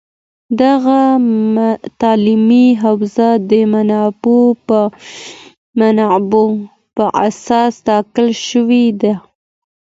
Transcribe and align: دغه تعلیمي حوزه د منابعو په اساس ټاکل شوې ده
دغه 0.61 0.99
تعلیمي 2.01 2.65
حوزه 2.83 3.29
د 3.49 3.51
منابعو 5.79 6.45
په 6.95 7.05
اساس 7.27 7.73
ټاکل 7.87 8.27
شوې 8.49 8.85
ده 9.01 9.13